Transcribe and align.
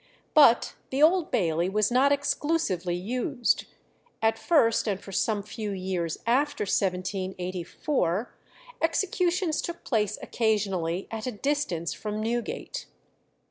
But 0.33 0.73
the 0.89 1.03
Old 1.03 1.29
Bailey 1.29 1.69
was 1.69 1.91
not 1.91 2.11
exclusively 2.11 2.95
used; 2.95 3.65
at 4.19 4.39
first, 4.39 4.87
and 4.87 4.99
for 4.99 5.11
some 5.11 5.43
few 5.43 5.69
years 5.73 6.17
after 6.25 6.63
1784, 6.63 8.33
executions 8.81 9.61
took 9.61 9.83
place 9.83 10.17
occasionally 10.19 11.07
at 11.11 11.27
a 11.27 11.31
distance 11.31 11.93
from 11.93 12.19
Newgate. 12.19 12.87